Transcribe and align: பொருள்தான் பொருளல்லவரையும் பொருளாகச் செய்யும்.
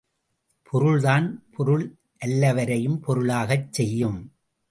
பொருள்தான் 0.63 1.27
பொருளல்லவரையும் 1.57 2.97
பொருளாகச் 2.97 3.73
செய்யும். 3.73 4.19